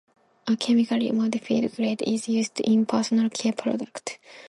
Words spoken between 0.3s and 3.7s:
A chemically-modified grade is used in personal care